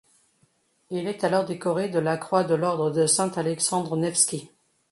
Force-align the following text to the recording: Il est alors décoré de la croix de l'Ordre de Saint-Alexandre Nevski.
Il 0.89 1.05
est 1.07 1.23
alors 1.23 1.45
décoré 1.45 1.87
de 1.87 1.99
la 1.99 2.17
croix 2.17 2.43
de 2.43 2.55
l'Ordre 2.55 2.89
de 2.89 3.05
Saint-Alexandre 3.05 3.95
Nevski. 3.97 4.49